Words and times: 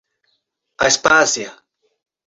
Aspásia 0.87 1.53